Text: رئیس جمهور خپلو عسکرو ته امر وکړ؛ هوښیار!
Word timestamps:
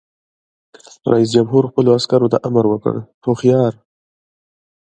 رئیس 1.11 1.29
جمهور 1.35 1.63
خپلو 1.69 1.89
عسکرو 1.97 2.31
ته 2.33 2.37
امر 2.47 2.65
وکړ؛ 2.69 2.95
هوښیار! 3.23 3.73